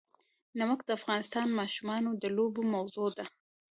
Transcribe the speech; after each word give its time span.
نمک 0.59 0.79
د 0.85 0.89
افغان 0.97 1.19
ماشومانو 1.59 2.09
د 2.21 2.23
لوبو 2.35 2.61
موضوع 2.73 3.07
ده. 3.17 3.25